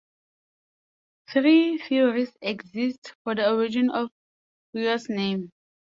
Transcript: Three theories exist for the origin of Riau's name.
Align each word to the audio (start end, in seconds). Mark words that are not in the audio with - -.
Three 1.31 1.77
theories 1.77 2.31
exist 2.41 3.13
for 3.23 3.35
the 3.35 3.51
origin 3.53 3.91
of 3.91 4.09
Riau's 4.75 5.07
name. 5.11 5.51